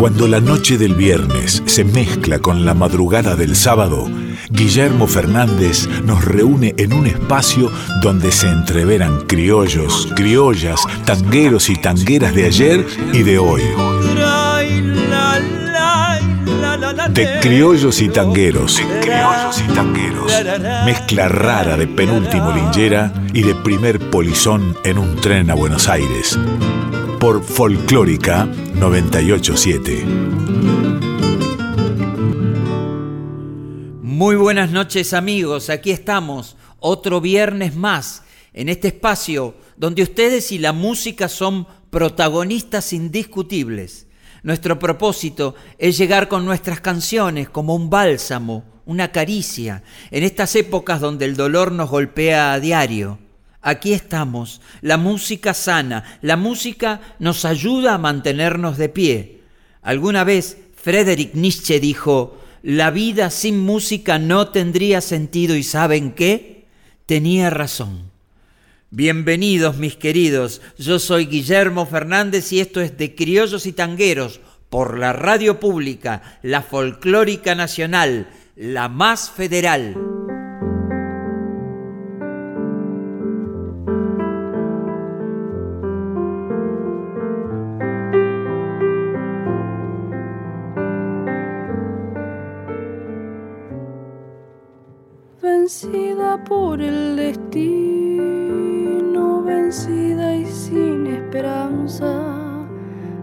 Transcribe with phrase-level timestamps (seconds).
[0.00, 4.08] Cuando la noche del viernes se mezcla con la madrugada del sábado,
[4.48, 7.70] Guillermo Fernández nos reúne en un espacio
[8.00, 13.60] donde se entreveran criollos, criollas, tangueros y tangueras de ayer y de hoy.
[17.10, 18.78] De criollos y tangueros.
[18.78, 20.32] De criollos y tangueros.
[20.86, 26.38] Mezcla rara de penúltimo linchera y de primer polizón en un tren a Buenos Aires.
[27.20, 30.04] Por Folclórica 987.
[34.02, 38.22] Muy buenas noches amigos, aquí estamos, otro viernes más,
[38.54, 44.06] en este espacio donde ustedes y la música son protagonistas indiscutibles.
[44.42, 51.02] Nuestro propósito es llegar con nuestras canciones como un bálsamo, una caricia, en estas épocas
[51.02, 53.18] donde el dolor nos golpea a diario.
[53.62, 59.40] Aquí estamos, la música sana, la música nos ayuda a mantenernos de pie.
[59.82, 66.66] Alguna vez Friedrich Nietzsche dijo, la vida sin música no tendría sentido y ¿saben qué?
[67.04, 68.10] Tenía razón.
[68.90, 74.98] Bienvenidos mis queridos, yo soy Guillermo Fernández y esto es de Criollos y Tangueros por
[74.98, 80.19] la radio pública, la folclórica nacional, la más federal.
[95.70, 97.60] Vencida por el destino,
[99.44, 102.10] vencida y sin esperanza.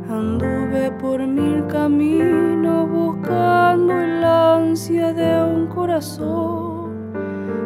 [0.10, 7.12] Anduve por mil caminos buscando el ansia de un corazón.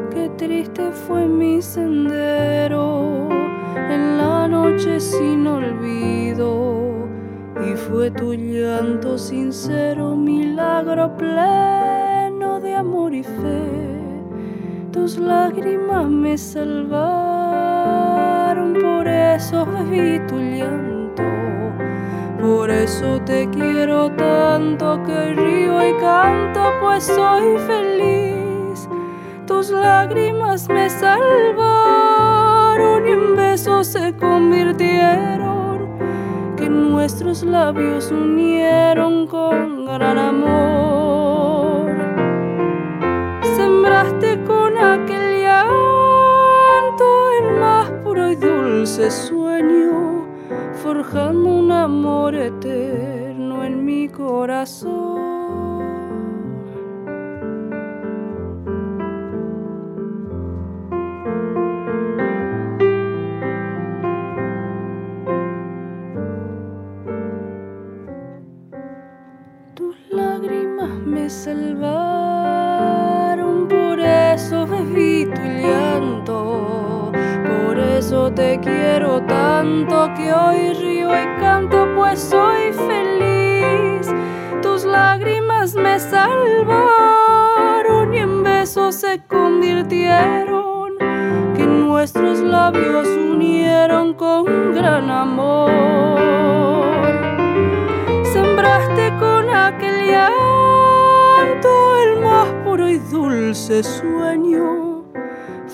[0.10, 3.30] Qué triste fue mi sendero
[3.76, 7.06] en la noche sin olvido.
[7.64, 13.81] Y fue tu llanto sincero, milagro pleno de amor y fe.
[14.92, 17.14] Tus lágrimas me salvaron,
[18.74, 21.24] por eso bebí tu llanto.
[22.42, 28.90] Por eso te quiero tanto que río y canto, pues soy feliz.
[29.48, 31.48] Tus lágrimas me salvaron
[33.08, 35.88] y en besos se convirtieron,
[36.58, 40.91] que nuestros labios unieron con gran amor.
[48.36, 50.26] Dulce sueño
[50.84, 55.21] forjando un amor eterno en mi corazón.
[92.62, 94.46] Labios unieron con
[94.76, 95.72] gran amor.
[98.34, 101.72] Sembraste con aquel llanto
[102.04, 105.06] el más puro y dulce sueño,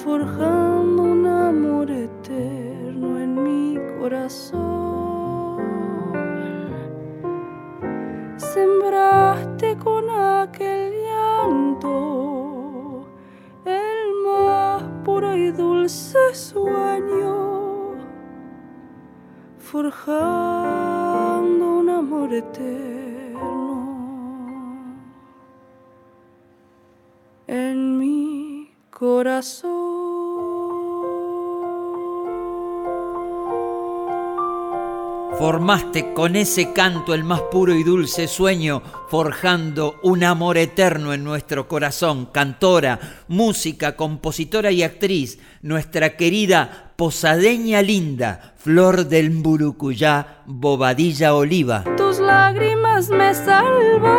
[0.03, 4.66] forjando un amor eterno en mi corazón.
[15.88, 17.96] Dulce sueño,
[19.58, 20.20] forjando
[21.80, 23.38] un amor eterno
[27.47, 29.97] en mi corazón.
[35.37, 41.23] Formaste con ese canto el más puro y dulce sueño, forjando un amor eterno en
[41.23, 42.25] nuestro corazón.
[42.25, 51.84] Cantora, música, compositora y actriz, nuestra querida posadeña linda, Flor del Mburucuyá, Bobadilla Oliva.
[51.97, 54.17] Tus lágrimas me salvaron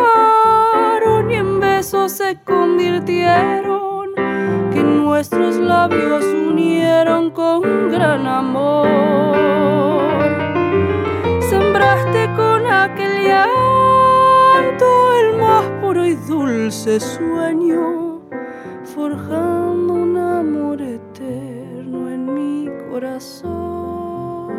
[1.29, 4.15] y en besos se convirtieron,
[4.71, 9.88] que nuestros labios unieron con gran amor
[11.89, 14.85] mezclaste con aquel llanto
[15.19, 18.21] el más puro y dulce sueño,
[18.83, 24.49] forjando un amor eterno en mi corazón.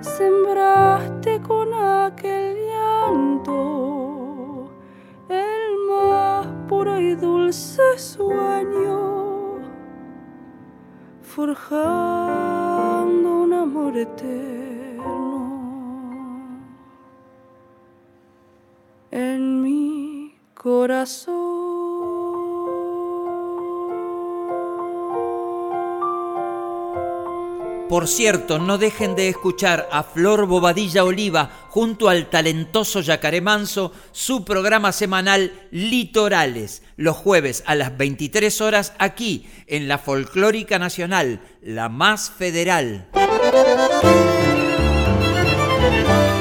[0.00, 3.50] Sembraste con aquel llanto
[5.28, 9.58] el más puro y dulce sueño,
[11.22, 12.61] forjando
[13.62, 15.52] amor eterno
[19.12, 21.62] en mi corazón.
[27.88, 33.92] Por cierto, no dejen de escuchar a Flor Bobadilla Oliva junto al talentoso Yacaré Manso
[34.12, 41.42] su programa semanal Litorales, los jueves a las 23 horas aquí en la Folclórica Nacional,
[41.60, 43.11] la más federal.
[43.42, 43.56] thank
[46.06, 46.31] you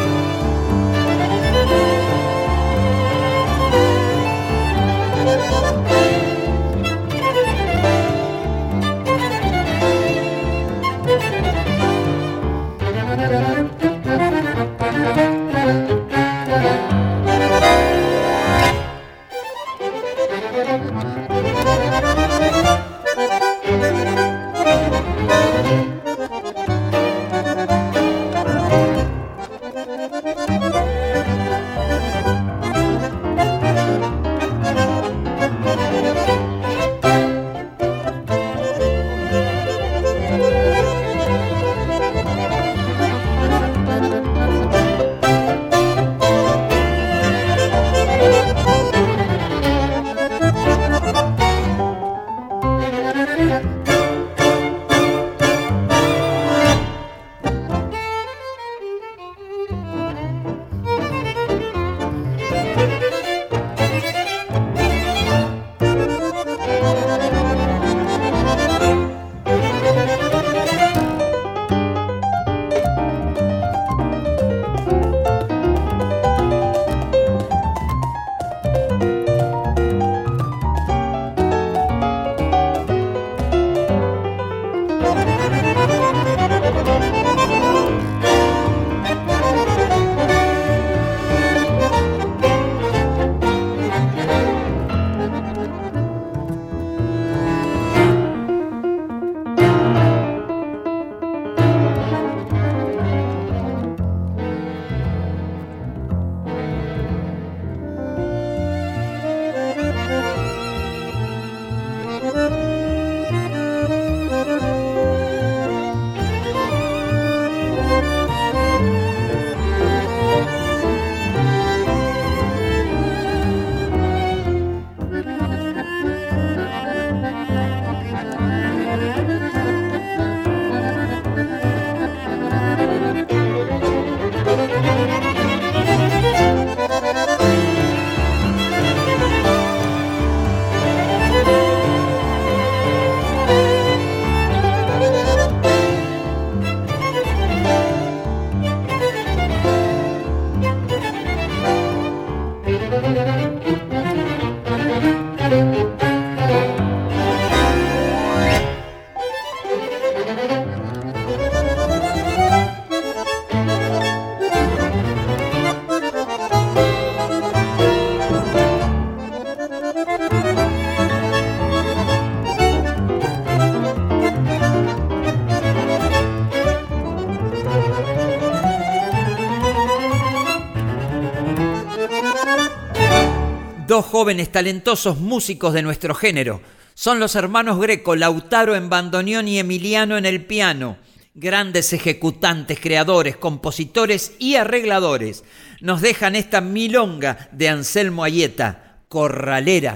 [184.21, 186.61] jóvenes talentosos músicos de nuestro género.
[186.93, 190.97] Son los hermanos Greco, Lautaro en bandoneón y Emiliano en el piano.
[191.33, 195.43] Grandes ejecutantes, creadores, compositores y arregladores.
[195.79, 199.95] Nos dejan esta milonga de Anselmo Ayeta, Corralera.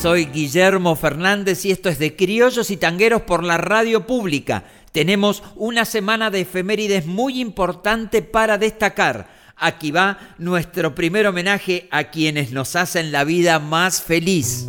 [0.00, 5.42] Soy Guillermo Fernández y esto es de Criollos y Tangueros por la radio pública tenemos
[5.56, 9.28] una semana de efemérides muy importante para destacar.
[9.56, 14.66] Aquí va nuestro primer homenaje a quienes nos hacen la vida más feliz.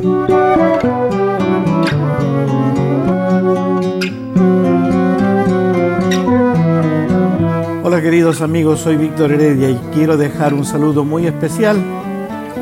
[7.84, 11.82] Hola queridos amigos, soy Víctor Heredia y quiero dejar un saludo muy especial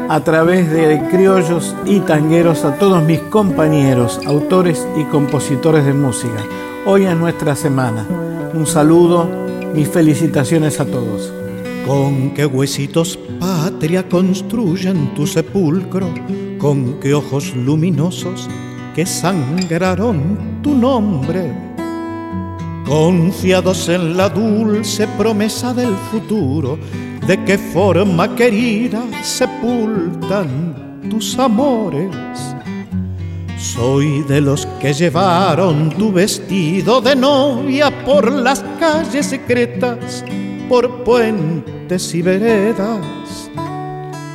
[0.09, 6.45] a través de criollos y tangueros a todos mis compañeros, autores y compositores de música.
[6.87, 8.07] Hoy es nuestra semana.
[8.55, 9.29] Un saludo,
[9.75, 11.31] mis felicitaciones a todos.
[11.87, 16.09] Con qué huesitos patria construyen tu sepulcro,
[16.59, 18.49] con qué ojos luminosos
[18.95, 21.53] que sangraron tu nombre.
[22.87, 26.79] Confiados en la dulce promesa del futuro,
[27.27, 32.17] de qué forma querida sepultan tus amores.
[33.61, 40.25] Soy de los que llevaron tu vestido de novia por las calles secretas,
[40.67, 43.51] por puentes y veredas.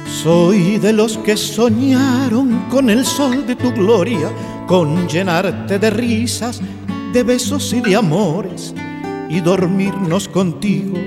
[0.05, 4.29] Soy de los que soñaron con el sol de tu gloria,
[4.67, 6.62] con llenarte de risas,
[7.12, 8.75] de besos y de amores,
[9.27, 11.00] y dormirnos contigo,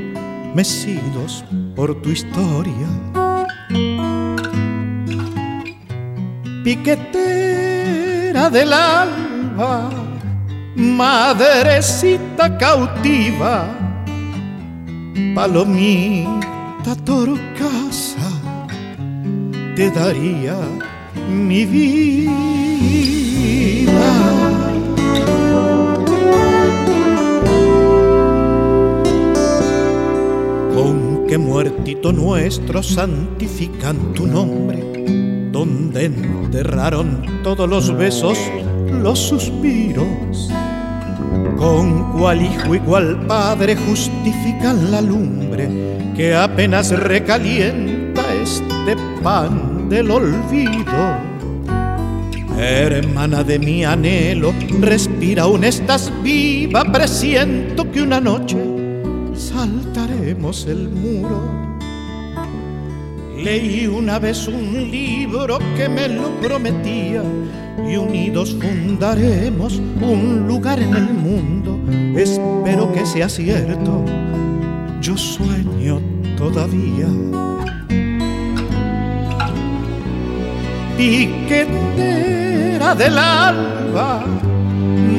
[0.57, 1.45] mecidos
[1.77, 2.89] por tu historia.
[8.52, 9.90] Del alba,
[10.75, 13.67] madrecita cautiva,
[15.35, 18.31] palomita torcasa,
[19.76, 20.57] te daría
[21.31, 22.33] mi vida.
[30.75, 34.88] Con que muertito nuestro santifican tu nombre,
[35.69, 38.39] donde enterraron todos los besos,
[38.91, 40.51] los suspiros.
[41.57, 45.69] Con cual hijo y cual padre justifican la lumbre
[46.17, 51.29] que apenas recalienta este pan del olvido.
[52.57, 58.57] Hermana de mi anhelo, respira aún estás viva, presiento que una noche
[59.35, 61.68] saltaremos el muro.
[63.38, 67.23] Leí una vez un libro que me lo prometía
[67.88, 71.78] y unidos fundaremos un lugar en el mundo.
[72.18, 74.04] Espero que sea cierto,
[75.00, 76.00] yo sueño
[76.37, 77.07] todavía.
[80.97, 84.25] Piquetera del alba,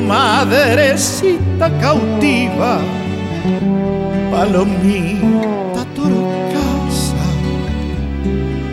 [0.06, 2.82] madrecita cautiva,
[4.30, 5.59] palomita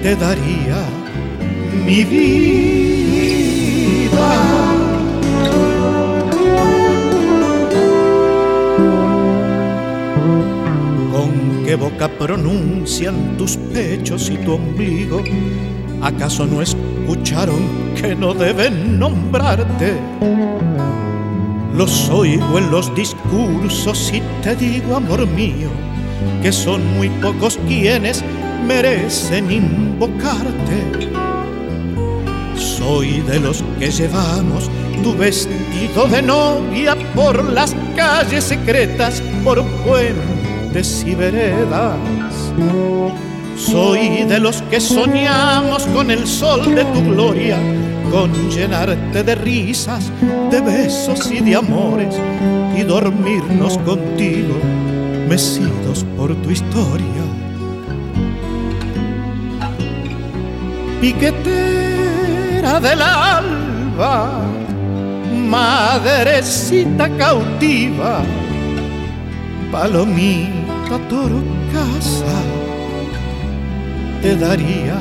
[0.07, 0.85] te daría
[1.85, 3.49] mi vida.
[11.11, 15.25] ¿Con qué boca pronuncian tus pechos y tu ombligo?
[16.01, 17.63] ¿Acaso no escucharon
[18.01, 19.99] que no deben nombrarte?
[21.75, 25.71] Los oigo en los discursos y te digo, amor mío,
[26.45, 28.23] que son muy pocos quienes
[28.65, 31.11] merecen invocarte.
[32.57, 34.71] Soy de los que llevamos
[35.03, 41.97] tu vestido de novia por las calles secretas, por puentes y veredas.
[43.57, 47.59] Soy de los que soñamos con el sol de tu gloria,
[48.11, 50.11] con llenarte de risas,
[50.51, 52.15] de besos y de amores,
[52.77, 54.55] y dormirnos contigo,
[55.29, 57.26] mecidos por tu historia.
[61.01, 64.41] Piquetera del alba,
[65.49, 68.23] madrecita cautiva,
[69.71, 72.37] palomita torcasa
[74.27, 74.99] te daría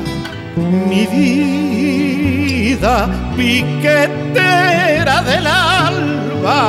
[0.88, 2.96] mi vida,
[3.36, 6.62] piquetera del alba,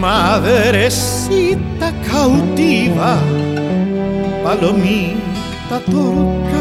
[0.00, 3.12] madrecita cautiva,
[4.44, 6.55] palomita torcasa,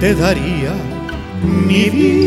[0.00, 0.72] te daría
[1.40, 2.24] mi vida.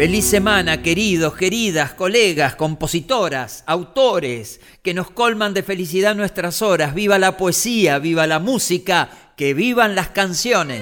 [0.00, 6.94] Feliz semana, queridos, queridas, colegas, compositoras, autores, que nos colman de felicidad nuestras horas.
[6.94, 10.80] Viva la poesía, viva la música, que vivan las canciones.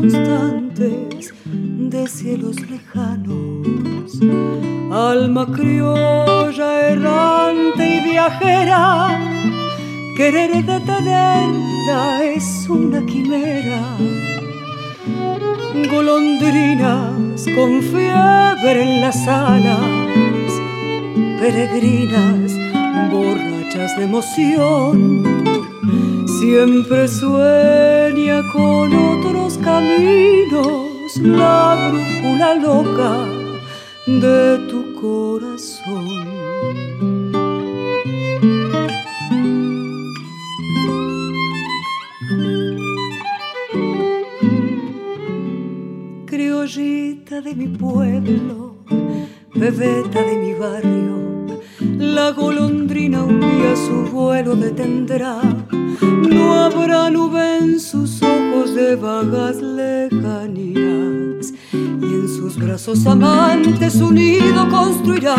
[0.00, 4.20] Constantes de cielos lejanos.
[4.92, 9.18] Alma criolla, errante y viajera
[10.16, 13.82] Querer detenerla es una quimera.
[15.90, 20.52] Golondrinas con fiebre en las alas,
[21.40, 22.52] peregrinas
[23.12, 24.98] borrachas de emoción.
[26.40, 29.07] Siempre sueña con
[29.68, 33.12] caminos la brújula loca
[34.06, 36.38] de tu corazón.
[47.40, 48.74] de mi pueblo,
[49.54, 51.16] bebeta de mi barrio,
[51.98, 55.40] la golondrina un día su vuelo detendrá.
[56.00, 64.14] No habrá nube en sus ojos de vagas lejanías, y en sus brazos amantes un
[64.14, 65.36] nido construirá.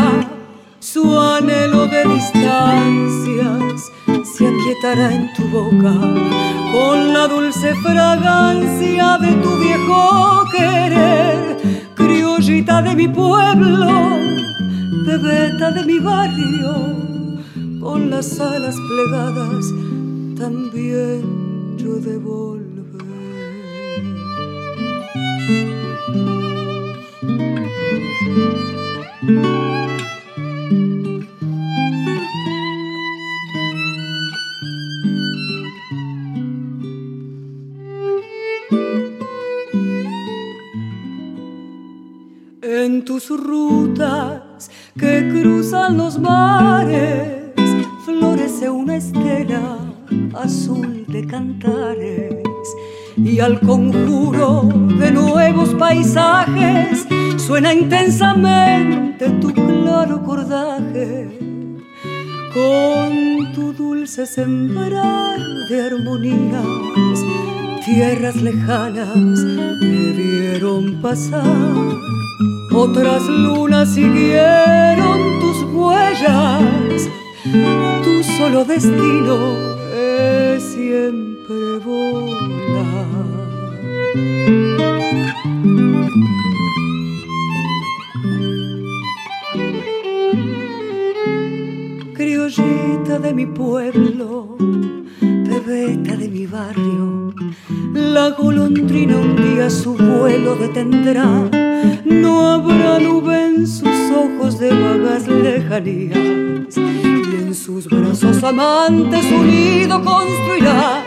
[0.80, 3.82] Su anhelo de distancias
[4.24, 5.94] se aquietará en tu boca
[6.72, 11.40] con la dulce fragancia de tu viejo querer
[12.82, 13.88] de mi pueblo,
[15.06, 16.96] bebeta de mi barrio,
[17.82, 19.66] con las alas plegadas,
[20.38, 22.18] también yo de
[25.50, 25.90] volver.
[43.06, 47.54] tus rutas que cruzan los mares,
[48.06, 49.78] florece una estela
[50.34, 52.49] azul de cantares
[53.24, 57.08] y al conjuro de nuevos paisajes
[57.38, 61.40] suena intensamente tu claro cordaje
[62.54, 67.20] con tu dulce sembrar de armonías
[67.86, 69.40] tierras lejanas
[69.82, 72.10] debieron pasar
[72.72, 77.10] otras lunas siguieron tus huellas,
[78.04, 79.56] tu solo destino
[79.94, 81.29] es siempre.
[92.14, 94.58] Criollita de mi pueblo,
[95.20, 97.34] bebeta de mi barrio,
[97.96, 101.50] la golondrina un día su vuelo detendrá.
[102.06, 110.00] No habrá nube en sus ojos de vagas lejanías y en sus brazos amantes unido
[110.04, 111.04] construirá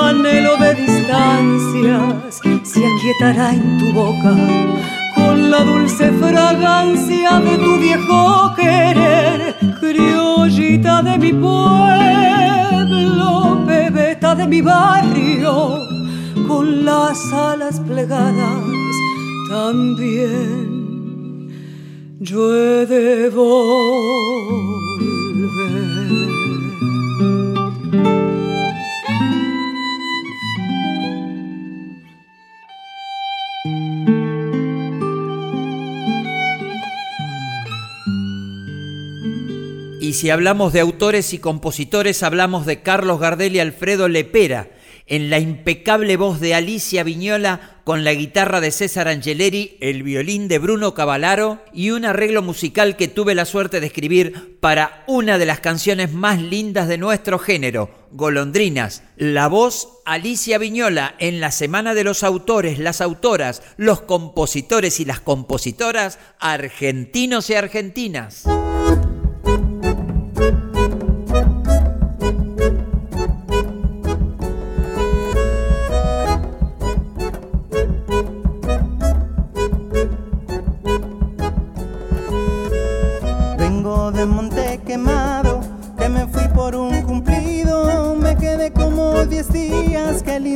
[0.00, 4.34] anhelo de distancias se aquietará en tu boca
[5.14, 13.28] con la dulce fragancia de tu viejo querer criollita de mi pueblo
[13.66, 15.78] bebeta de mi barrio
[16.48, 18.64] con las alas plegadas
[19.48, 20.76] también
[22.20, 23.56] yo he de volver.
[40.16, 44.70] Si hablamos de autores y compositores, hablamos de Carlos Gardel y Alfredo Lepera,
[45.06, 50.48] en la impecable voz de Alicia Viñola con la guitarra de César Angeleri, el violín
[50.48, 55.36] de Bruno Cavallaro y un arreglo musical que tuve la suerte de escribir para una
[55.36, 59.02] de las canciones más lindas de nuestro género, Golondrinas.
[59.16, 65.04] La voz Alicia Viñola en la Semana de los Autores, las autoras, los compositores y
[65.04, 68.44] las compositoras argentinos y argentinas.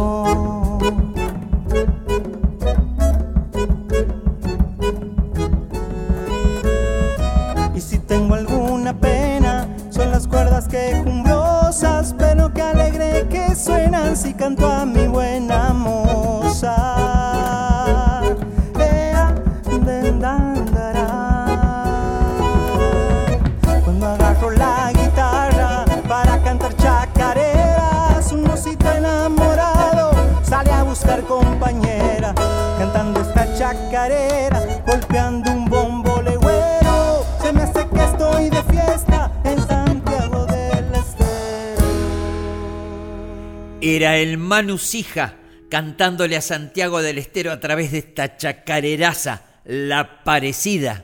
[7.74, 14.34] Y si tengo alguna pena, son las cuerdas quejumbrosas, pero que alegre que suenan si
[14.34, 15.95] canto a mi buena moza.
[33.66, 37.26] Chacarera, golpeando un bombo legüero.
[37.42, 41.86] Se me hace que estoy de fiesta en Santiago del Estero.
[43.82, 45.34] Era el Manu Sija
[45.70, 51.04] cantándole a Santiago del Estero a través de esta chacareraza, la parecida.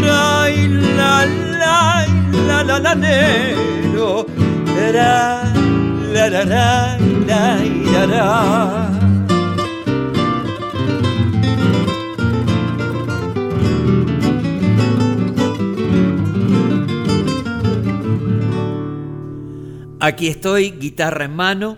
[0.00, 4.24] La, la, la, la, la, nero,
[4.76, 5.42] la,
[6.12, 7.58] la, la, la,
[7.92, 9.07] la, la.
[20.00, 21.74] Aquí estoy, guitarra en mano.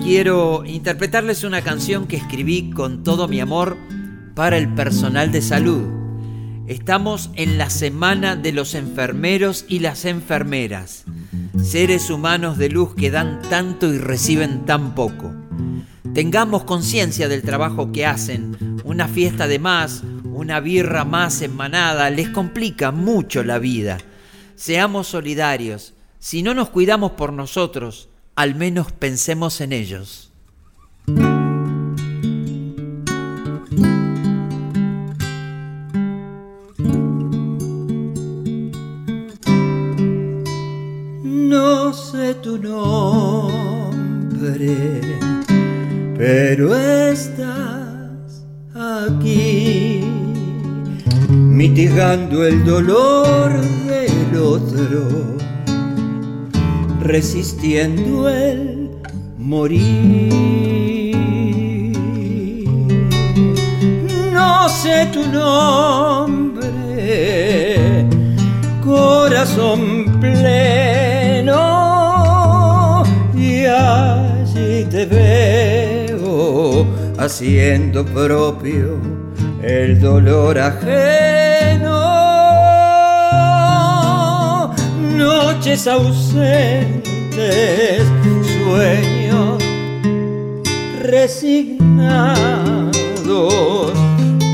[0.00, 3.76] Quiero interpretarles una canción que escribí con todo mi amor
[4.36, 5.82] para el personal de salud.
[6.68, 11.04] Estamos en la semana de los enfermeros y las enfermeras,
[11.60, 15.34] seres humanos de luz que dan tanto y reciben tan poco.
[16.14, 18.56] Tengamos conciencia del trabajo que hacen.
[18.84, 23.98] Una fiesta de más, una birra más en manada, les complica mucho la vida.
[24.54, 25.94] Seamos solidarios.
[26.20, 30.32] Si no nos cuidamos por nosotros, al menos pensemos en ellos.
[41.22, 44.00] No sé tu nombre,
[46.16, 50.00] pero estás aquí,
[51.30, 55.38] mitigando el dolor del otro
[57.08, 58.90] resistiendo el
[59.38, 61.16] morir.
[64.30, 66.66] No sé tu nombre,
[68.84, 71.54] corazón pleno,
[73.34, 76.86] y allí te veo
[77.18, 78.98] haciendo propio
[79.62, 81.37] el dolor ajeno
[85.58, 87.02] noches ausentes,
[88.62, 89.58] sueños
[91.02, 92.52] resignados,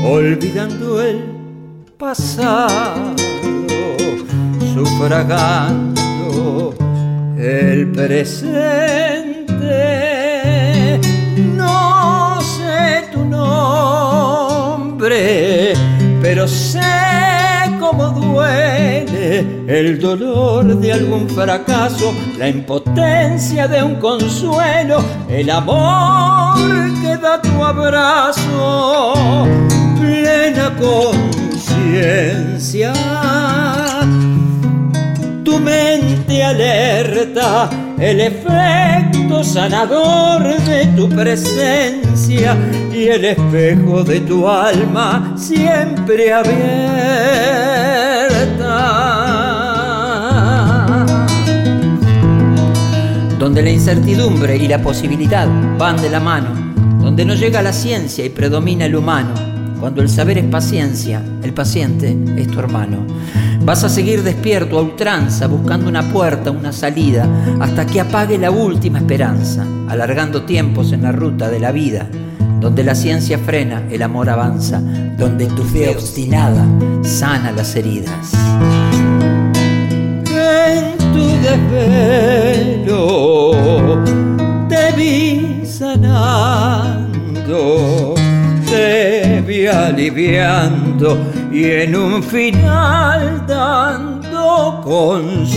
[0.03, 1.21] olvidando el
[1.99, 3.13] pasado,
[4.73, 6.73] sufragando
[7.37, 9.45] el presente.
[11.55, 13.63] No sé tu nombre,
[16.19, 16.81] pero sé
[17.85, 26.57] cómo duele el dolor de algún fracaso, la impotencia de un consuelo, el amor
[27.01, 29.13] que da tu abrazo,
[29.99, 31.73] plena conciencia.
[35.43, 42.57] Tu mente alerta el efecto sanador de tu presencia
[42.93, 46.55] y el espejo de tu alma siempre abierta.
[53.39, 56.49] Donde la incertidumbre y la posibilidad van de la mano,
[56.99, 59.33] donde no llega la ciencia y predomina el humano,
[59.79, 63.05] cuando el saber es paciencia, el paciente es tu hermano.
[63.65, 67.27] Vas a seguir despierto a ultranza, buscando una puerta, una salida,
[67.59, 72.07] hasta que apague la última esperanza, alargando tiempos en la ruta de la vida,
[72.59, 74.79] donde la ciencia frena, el amor avanza,
[75.17, 76.63] donde tu fe obstinada
[77.01, 78.33] sana las heridas.
[80.29, 81.25] En tu
[82.77, 82.93] desvelo
[84.69, 86.93] te vi sanando,
[88.69, 91.17] te vi aliviando
[91.55, 95.55] y en un final dando consuelo.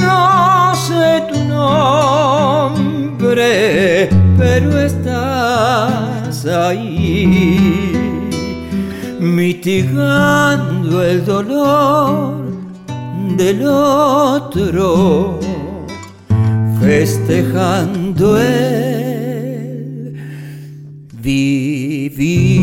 [0.00, 3.30] No sé tu nombre,
[4.36, 7.92] pero estás ahí,
[9.20, 12.42] mitigando el dolor
[13.36, 15.38] del otro,
[16.80, 18.99] festejando el
[21.22, 22.60] Vivir.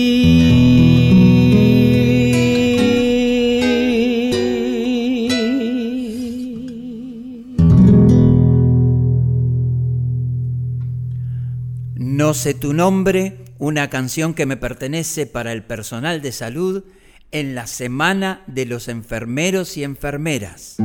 [11.97, 16.85] No sé tu nombre, una canción que me pertenece para el personal de salud
[17.31, 20.77] en la Semana de los Enfermeros y Enfermeras.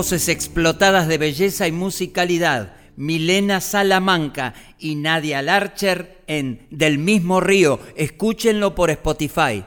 [0.00, 7.78] Voces explotadas de belleza y musicalidad, Milena Salamanca y Nadia Larcher en Del mismo río.
[7.96, 9.62] Escúchenlo por Spotify.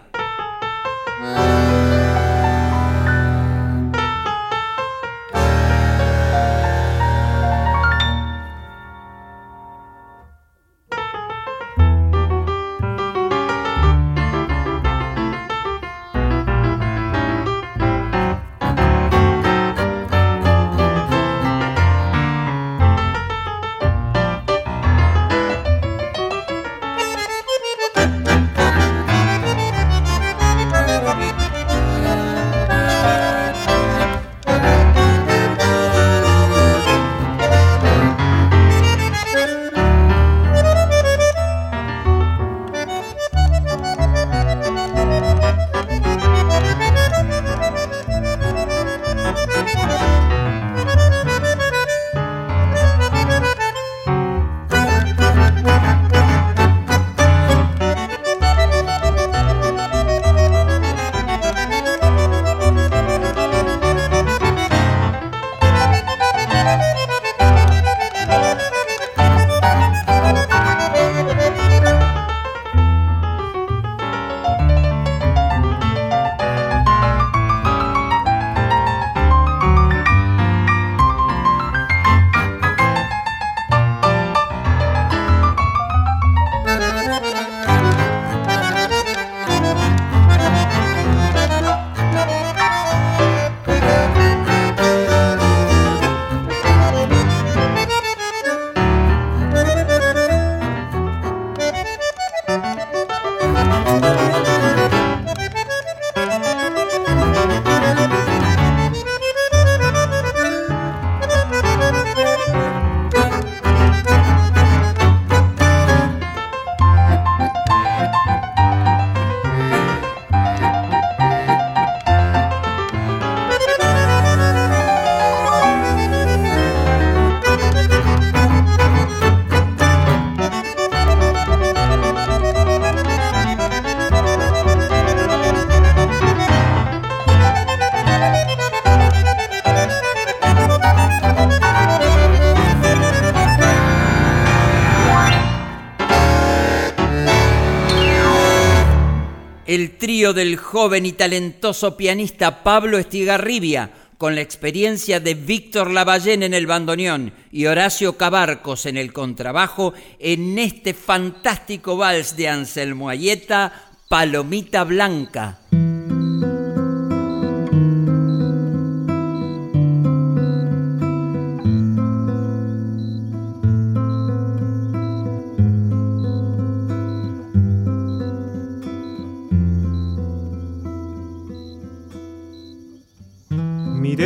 [150.04, 156.54] Trío del joven y talentoso pianista Pablo Estigarribia, con la experiencia de Víctor Lavallén en
[156.54, 163.92] el bandoneón y Horacio Cabarcos en el contrabajo, en este fantástico vals de Anselmo Ayeta,
[164.10, 165.62] Palomita Blanca.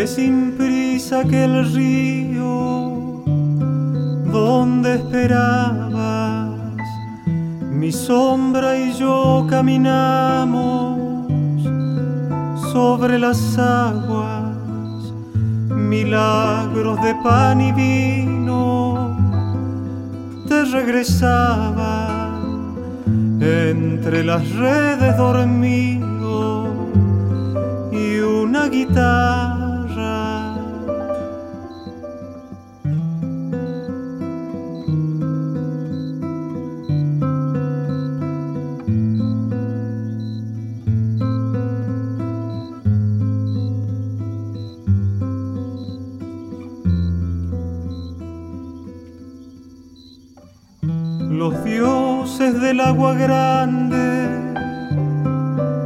[0.07, 3.23] Sin prisa que el río
[4.31, 6.49] donde esperabas,
[7.69, 10.97] mi sombra y yo caminamos
[12.71, 15.11] sobre las aguas,
[15.69, 19.17] milagros de pan y vino
[20.47, 22.37] te regresaban
[23.41, 26.67] entre las redes dormido
[27.91, 29.46] y una guitarra
[52.87, 54.29] agua grande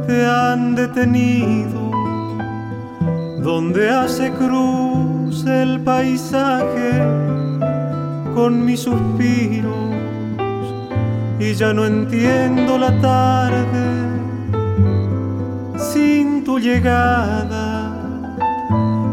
[0.06, 1.80] te han detenido,
[3.42, 6.90] donde hace cruz el paisaje
[8.36, 9.74] con mis suspiros
[11.40, 13.84] y ya no entiendo la tarde
[15.76, 17.96] sin tu llegada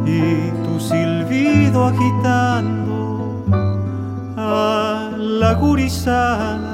[0.06, 3.46] y tu silbido agitando
[4.38, 6.69] a la gurizada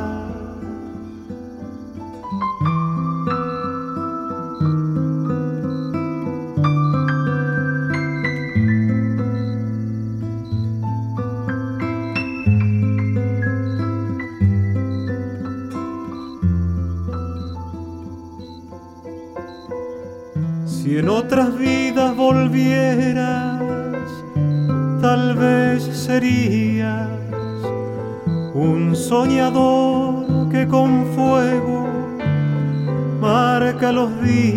[28.53, 31.86] un soñador que con fuego
[33.20, 34.55] marca los días,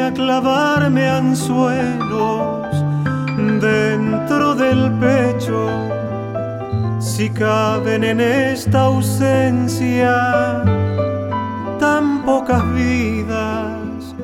[0.00, 2.66] a clavarme anzuelos
[3.60, 5.68] dentro del pecho.
[7.00, 10.62] Si caben en esta ausencia
[11.78, 14.14] tan pocas vidas,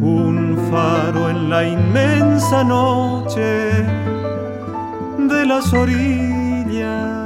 [0.00, 3.84] un faro en la inmensa noche
[5.18, 7.17] de las orillas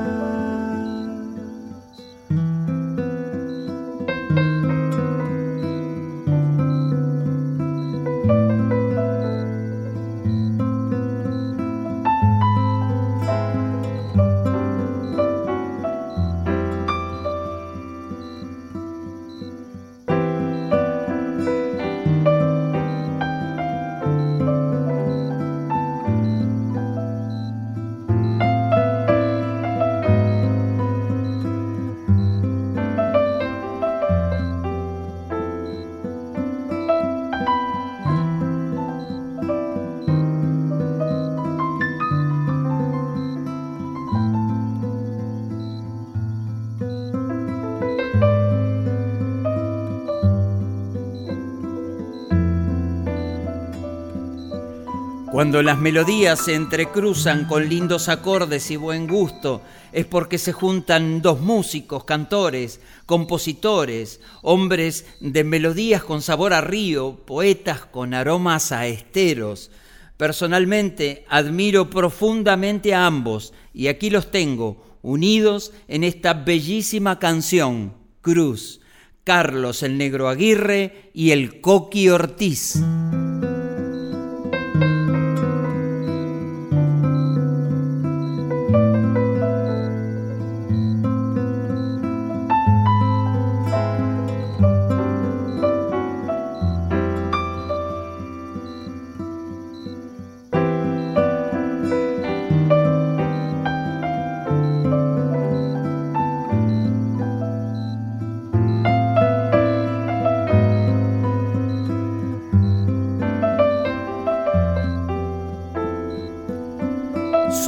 [55.42, 61.20] Cuando las melodías se entrecruzan con lindos acordes y buen gusto, es porque se juntan
[61.20, 68.86] dos músicos, cantores, compositores, hombres de melodías con sabor a río, poetas con aromas a
[68.86, 69.72] esteros.
[70.16, 78.80] Personalmente admiro profundamente a ambos y aquí los tengo, unidos en esta bellísima canción, Cruz,
[79.24, 82.80] Carlos el Negro Aguirre y el Coqui Ortiz.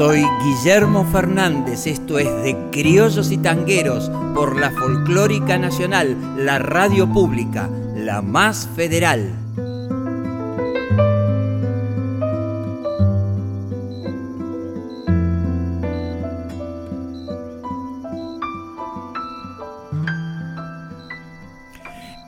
[0.07, 7.11] Soy Guillermo Fernández, esto es de Criollos y Tangueros por la Folclórica Nacional, la radio
[7.11, 9.33] pública, la más federal.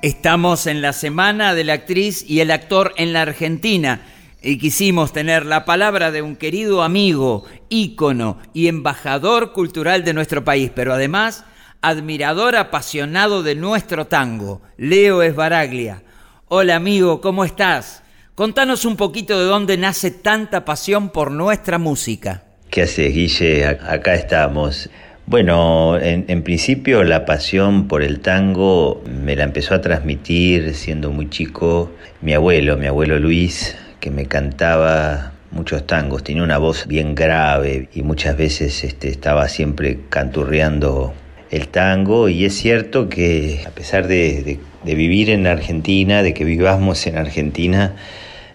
[0.01, 4.01] Estamos en la semana de la actriz y el actor en la Argentina
[4.47, 10.45] y quisimos tener la palabra de un querido amigo, ícono y embajador cultural de nuestro
[10.45, 11.45] país, pero además
[11.83, 16.03] admirador apasionado de nuestro tango, Leo Esbaraglia.
[16.49, 18.03] Hola amigo, ¿cómo estás?
[18.35, 22.43] Contanos un poquito de dónde nace tanta pasión por nuestra música.
[22.71, 23.67] ¿Qué haces, Guille?
[23.67, 24.91] Acá estamos.
[25.27, 31.11] Bueno, en, en, principio la pasión por el tango me la empezó a transmitir siendo
[31.11, 31.91] muy chico
[32.21, 37.89] mi abuelo, mi abuelo Luis, que me cantaba muchos tangos, tenía una voz bien grave
[37.93, 41.15] y muchas veces este, estaba siempre canturreando
[41.51, 42.29] el tango.
[42.29, 47.97] Y es cierto que a pesar de, vivir en Argentina, de que vivamos en Argentina,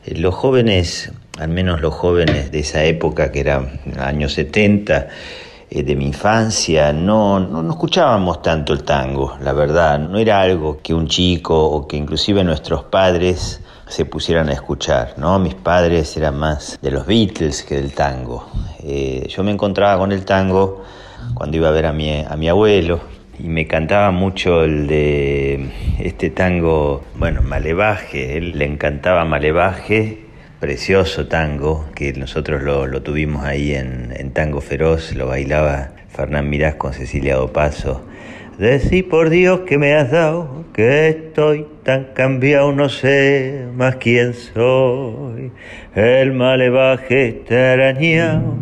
[0.05, 5.07] eh, los jóvenes, al menos los jóvenes de esa época que eran años 70,
[5.69, 10.41] eh, de mi infancia, no, no, no, escuchábamos tanto el tango, la verdad, no era
[10.41, 13.60] algo que un chico o que inclusive nuestros padres
[13.91, 15.37] se pusieran a escuchar, ¿no?
[15.37, 18.49] Mis padres eran más de los Beatles que del tango.
[18.81, 20.85] Eh, yo me encontraba con el tango
[21.33, 23.01] cuando iba a ver a mi, a mi abuelo
[23.37, 30.19] y me cantaba mucho el de este tango, bueno, Malevaje, él le encantaba Malevaje
[30.61, 36.75] precioso tango, que nosotros lo, tuvimos ahí en, en, Tango Feroz, lo bailaba Fernán Mirás
[36.75, 38.05] con Cecilia Dopaso.
[38.57, 44.33] Decí por Dios que me has dado, que estoy tan cambiado, no sé más quién
[44.33, 45.51] soy.
[45.95, 48.57] El malevaje está arañado,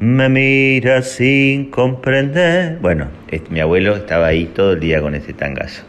[0.00, 2.78] me mira sin comprender.
[2.80, 3.08] Bueno,
[3.50, 5.84] mi abuelo estaba ahí todo el día con ese tangazo.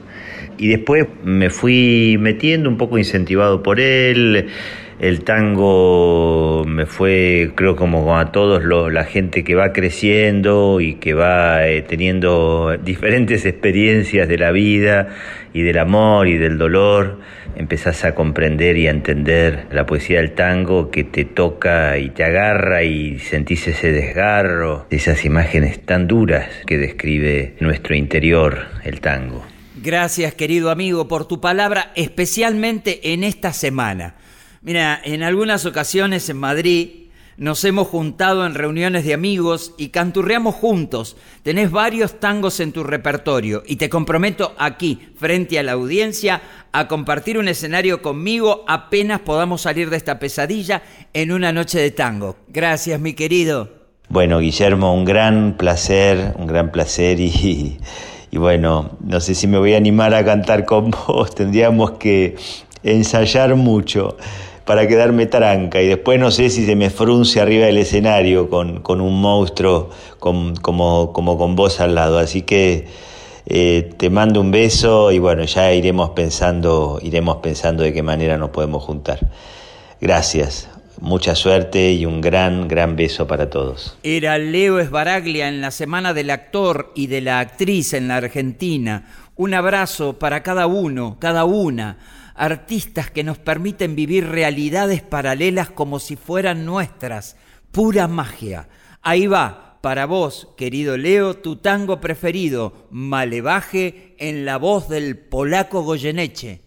[0.58, 4.49] Y después me fui metiendo un poco incentivado por él
[5.00, 11.14] el tango me fue, creo como a todos la gente que va creciendo y que
[11.14, 15.10] va eh, teniendo diferentes experiencias de la vida
[15.54, 17.20] y del amor y del dolor,
[17.56, 22.24] empezás a comprender y a entender la poesía del tango que te toca y te
[22.24, 29.44] agarra y sentís ese desgarro, esas imágenes tan duras que describe nuestro interior el tango.
[29.84, 34.16] Gracias querido amigo por tu palabra, especialmente en esta semana.
[34.64, 36.89] Mira, en algunas ocasiones en Madrid
[37.36, 41.18] nos hemos juntado en reuniones de amigos y canturreamos juntos.
[41.41, 46.41] Tenés varios tangos en tu repertorio y te comprometo aquí, frente a la audiencia,
[46.72, 51.91] a compartir un escenario conmigo apenas podamos salir de esta pesadilla en una noche de
[51.91, 52.38] tango.
[52.47, 53.70] Gracias, mi querido.
[54.07, 57.80] Bueno, Guillermo, un gran placer, un gran placer y,
[58.32, 62.38] y bueno, no sé si me voy a animar a cantar con vos, tendríamos que
[62.82, 64.18] ensayar mucho
[64.66, 69.01] para quedarme tranca y después no sé si se me frunce arriba del escenario con,
[69.01, 69.89] un monstruo
[70.20, 70.53] como,
[71.11, 72.18] como con vos al lado.
[72.20, 72.88] Así que
[73.45, 78.38] eh, te mando un beso y bueno, ya iremos pensando, iremos pensando de qué manera
[78.38, 79.20] nos podemos juntar.
[79.99, 80.70] Gracias.
[81.01, 83.97] Mucha suerte y un gran, gran beso para todos.
[84.03, 89.07] Era Leo Esbaraglia en la Semana del Actor y de la Actriz en la Argentina.
[89.36, 91.97] Un abrazo para cada uno, cada una
[92.36, 97.38] artistas que nos permiten vivir realidades paralelas como si fueran nuestras,
[97.72, 98.70] pura magia.
[99.02, 105.82] Ahí va, para vos, querido Leo, tu tango preferido, Malevaje, en la voz del polaco
[105.84, 106.62] Goyeneche.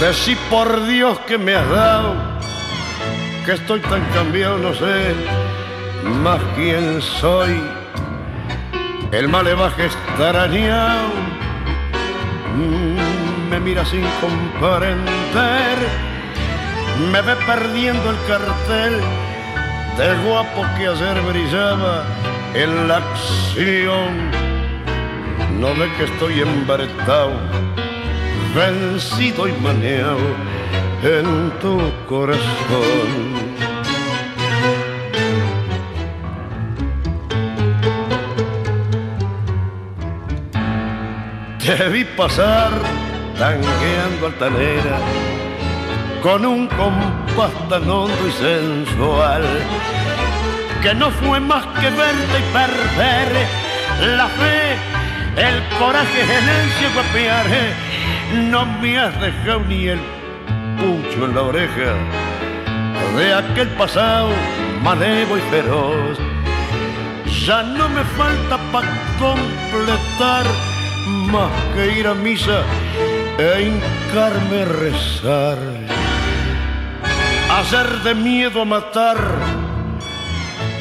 [0.00, 2.38] Decí por Dios que me has dado
[3.48, 5.14] que estoy tan cambiado, no sé
[6.22, 7.58] más quién soy.
[9.10, 11.08] El malevaje está arañado,
[12.54, 15.78] mm, me mira sin comprender,
[17.10, 19.00] me ve perdiendo el cartel
[19.96, 22.04] de guapo que ayer brillaba
[22.52, 24.30] en la acción.
[25.58, 27.32] No ve que estoy embaretado,
[28.54, 30.58] vencido y maneado
[31.02, 31.78] en tu
[32.08, 33.38] corazón.
[41.64, 42.70] Te vi pasar
[43.38, 44.98] tangueando altanera
[46.22, 49.42] con un compás tan hondo y sensual
[50.82, 54.76] que no fue más que verte y perder la fe,
[55.36, 60.17] el coraje el ciego No me has dejado ni el
[60.78, 61.94] pucho en la oreja
[63.16, 64.30] de aquel pasado
[64.82, 66.18] manevo y feroz.
[67.46, 70.44] Ya no me falta para completar
[71.32, 72.62] más que ir a misa
[73.38, 75.58] e hincarme a rezar.
[77.50, 79.18] Hacer de miedo a matar,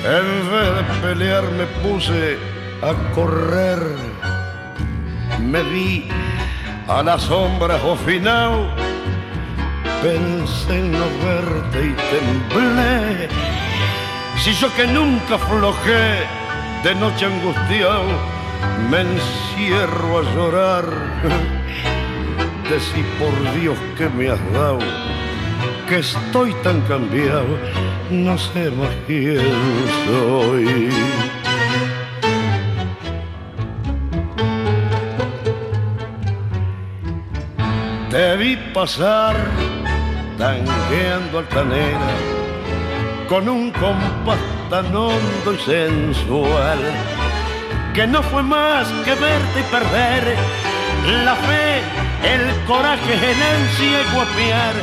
[0.04, 2.38] en vez de pelear me puse
[2.82, 3.82] a correr.
[5.40, 6.08] Me vi
[6.88, 8.87] a la sombra final
[10.08, 13.28] Pensé en no verte y temblé.
[14.38, 16.26] Si yo que nunca aflojé
[16.82, 18.06] de noche angustiado,
[18.90, 20.86] me encierro a llorar.
[22.70, 24.80] Decí por Dios que me has dado,
[25.90, 27.58] que estoy tan cambiado,
[28.10, 29.42] no sé más quién
[30.06, 30.90] soy.
[38.10, 39.36] Te vi pasar
[40.38, 42.12] tangueando altanera,
[43.28, 44.38] con un compás
[44.70, 46.80] tan hondo y sensual,
[47.94, 50.36] que no fue más que verte y perder
[51.26, 51.82] la fe,
[52.24, 54.76] el coraje, el ansia y guapear.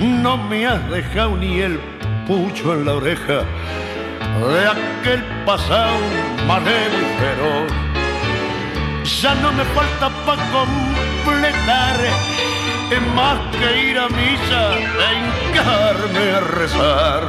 [0.00, 1.80] No me has dejado ni el
[2.26, 3.44] pucho en la oreja
[4.40, 5.96] de aquel pasado
[6.46, 7.72] manejo y feroz.
[9.22, 11.96] Ya no me falta para completar
[13.00, 17.28] más que ir a misa e hincarme a rezar.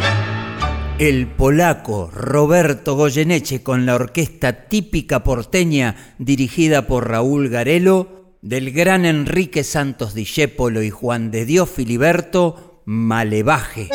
[0.98, 9.06] El polaco Roberto Goyeneche con la orquesta típica porteña dirigida por Raúl Garelo, del gran
[9.06, 13.90] Enrique Santos Discépolo y Juan de Dios Filiberto, Malevaje.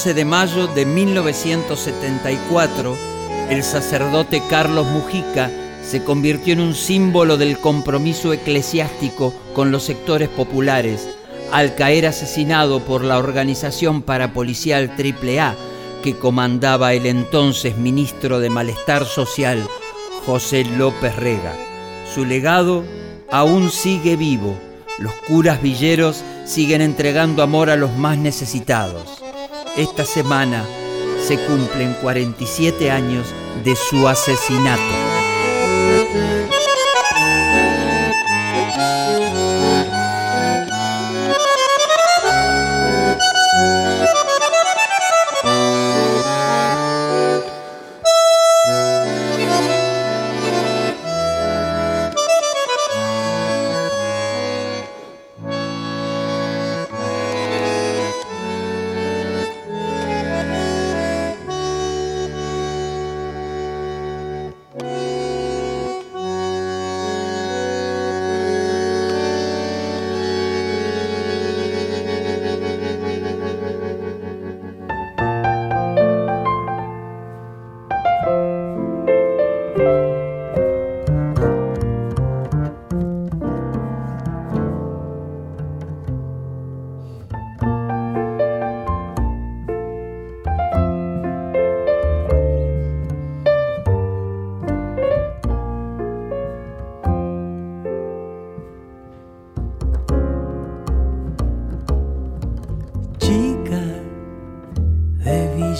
[0.00, 2.96] 11 de mayo de 1974,
[3.50, 5.50] el sacerdote Carlos Mujica
[5.82, 11.06] se convirtió en un símbolo del compromiso eclesiástico con los sectores populares
[11.52, 15.54] al caer asesinado por la organización parapolicial AAA
[16.02, 19.62] que comandaba el entonces ministro de Malestar Social,
[20.24, 21.54] José López Rega.
[22.14, 22.84] Su legado
[23.30, 24.58] aún sigue vivo.
[24.98, 29.19] Los curas villeros siguen entregando amor a los más necesitados.
[29.80, 30.62] Esta semana
[31.26, 33.26] se cumplen 47 años
[33.64, 35.09] de su asesinato.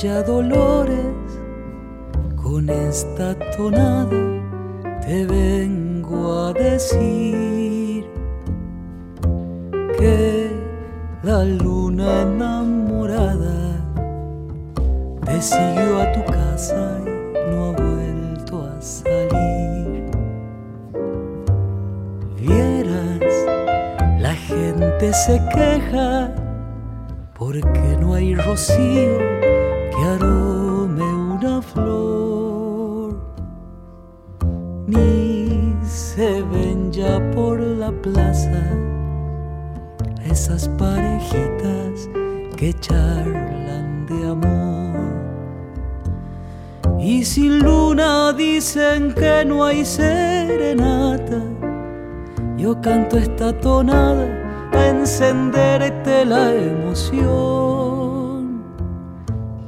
[0.03, 1.15] Villa Dolores,
[2.43, 3.90] con esta tonada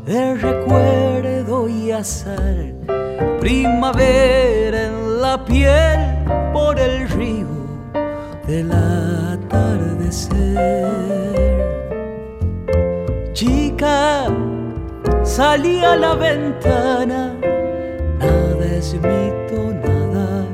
[0.05, 2.75] de recuerdo y azar,
[3.41, 7.47] primavera en la piel por el río
[8.47, 10.33] del atardecer.
[13.33, 14.27] Chica,
[15.23, 17.35] salí a la ventana,
[18.19, 20.45] nada es mi tonada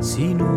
[0.00, 0.56] si no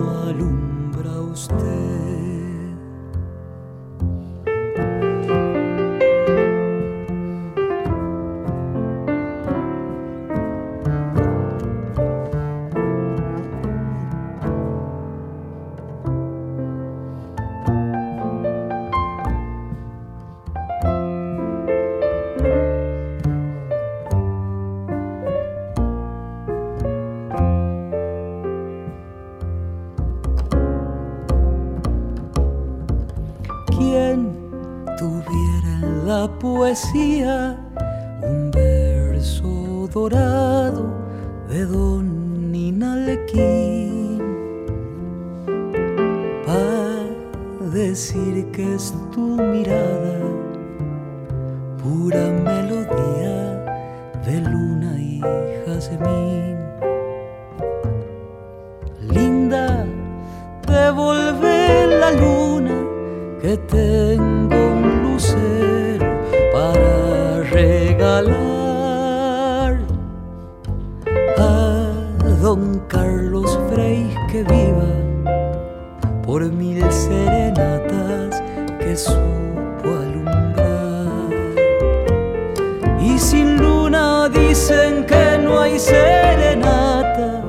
[84.30, 87.44] dicen que no hay serenata.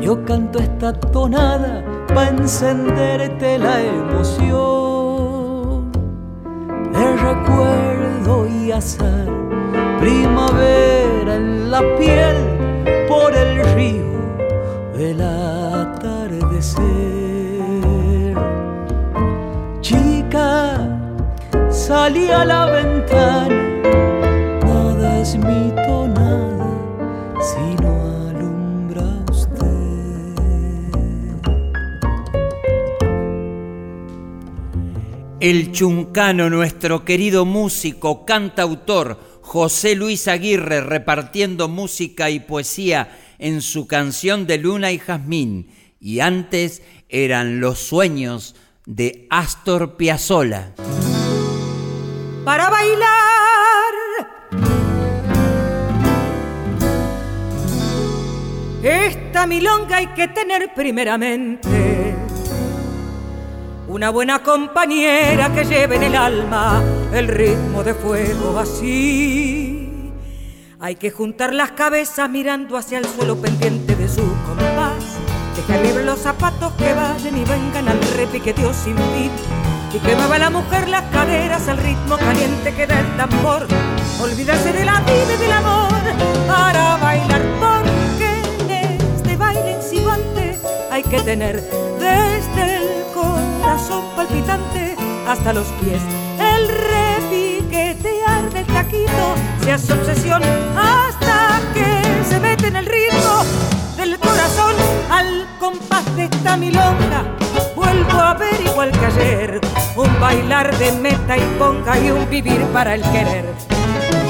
[0.00, 1.84] Yo canto esta tonada
[2.14, 4.80] para encenderte la emoción
[6.92, 9.28] de recuerdo y azar,
[10.00, 12.36] primavera en la piel
[13.08, 14.10] por el río
[14.96, 16.80] del atardecer.
[19.80, 20.88] Chica,
[21.70, 23.59] salí a la ventana,
[35.40, 43.86] El chuncano, nuestro querido músico, cantautor, José Luis Aguirre, repartiendo música y poesía en su
[43.86, 45.70] canción de Luna y Jazmín.
[45.98, 50.74] Y antes eran Los sueños de Astor Piazzolla.
[52.44, 53.08] Para bailar.
[58.82, 62.29] Esta milonga hay que tener primeramente
[63.90, 66.80] una buena compañera que lleve en el alma
[67.12, 70.12] el ritmo de fuego así.
[70.78, 75.18] Hay que juntar las cabezas mirando hacia el suelo pendiente de su compás.
[75.56, 79.32] Dejar libre los zapatos que vayan y vengan al repiqueteo sin fin.
[79.92, 83.66] Y que mueva la mujer las caderas al ritmo caliente que da el tambor.
[84.22, 85.90] Olvidarse de la vida y del amor
[86.46, 90.56] para bailar porque en este baile insinuante
[90.92, 91.60] hay que tener
[91.98, 92.59] desde
[93.80, 96.00] corazón palpitante hasta los pies.
[96.38, 100.42] El repiquetear del taquito se hace obsesión
[100.76, 103.42] hasta que se mete en el ritmo
[103.96, 104.74] del corazón
[105.10, 107.24] al compás de esta milonga.
[107.74, 109.60] Vuelvo a ver igual que ayer
[109.96, 113.46] un bailar de meta y ponga y un vivir para el querer.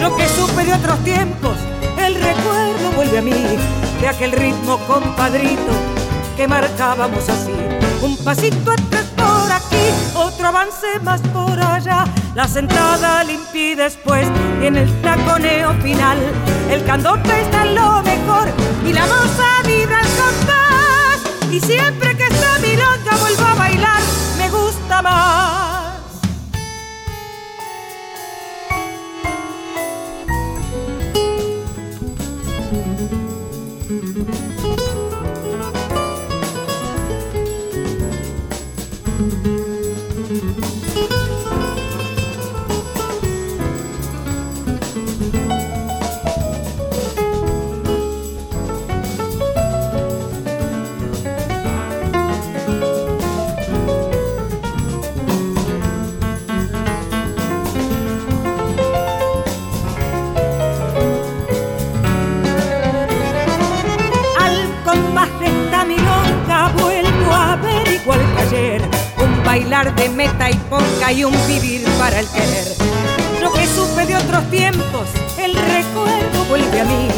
[0.00, 1.56] Lo que supe de otros tiempos,
[1.98, 3.58] el recuerdo vuelve a mí
[4.00, 5.72] de aquel ritmo compadrito
[6.36, 7.52] que marcábamos así.
[8.02, 9.09] Un pasito atrás
[10.50, 12.04] avance más por allá.
[12.34, 14.26] La sentada limpia después
[14.60, 16.18] y en el taconeo final.
[16.68, 18.48] El candombe está en lo mejor
[18.84, 21.18] y la moza vibra al compás.
[21.52, 24.02] Y siempre que está milonga vuelvo a bailar,
[24.38, 25.59] me gusta más.
[69.80, 72.76] De meta y ponga y un vivir para el querer.
[73.40, 75.08] Lo que supe de otros tiempos,
[75.38, 77.08] el recuerdo vuelve a mí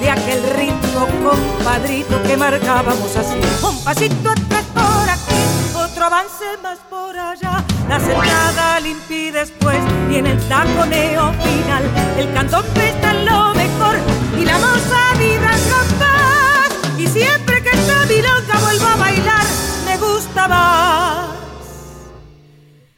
[0.00, 3.34] De aquel ritmo compadrito que marcábamos así.
[3.66, 7.64] Un pasito atrás por aquí, otro avance más por allá.
[7.88, 11.82] La sentada limpia después y en el taconeo final.
[12.18, 13.96] El candombe está en lo mejor
[14.38, 16.98] y la moza vibra al compás.
[16.98, 19.44] Y siempre que está milonga vuelvo a bailar,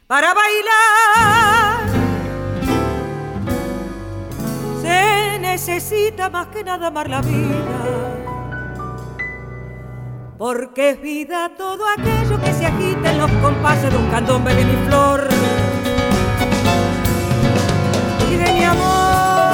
[0.07, 1.89] Para bailar
[4.79, 8.05] se necesita más que nada amar la vida
[10.37, 14.65] porque es vida todo aquello que se agita en los compases de un candombe de
[14.65, 15.27] mi flor
[18.29, 19.44] y de mi amor.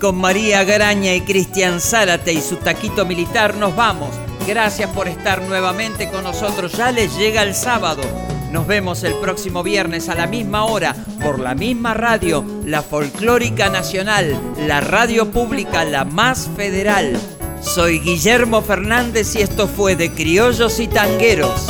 [0.00, 4.10] Con María Graña y Cristian Zárate y su taquito militar nos vamos
[4.46, 6.72] Gracias por estar nuevamente con nosotros.
[6.72, 8.02] Ya les llega el sábado.
[8.52, 13.70] Nos vemos el próximo viernes a la misma hora por la misma radio, la Folclórica
[13.70, 14.38] Nacional,
[14.68, 17.18] la radio pública, la más federal.
[17.60, 21.66] Soy Guillermo Fernández y esto fue de Criollos y Tangueros.